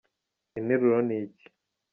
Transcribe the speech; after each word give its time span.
interuro 0.57 0.99
niki 1.07 1.45